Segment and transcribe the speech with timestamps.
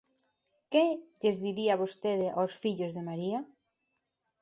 [0.71, 0.85] ¿Que
[1.21, 3.39] lles diría vostede aos fillos de María?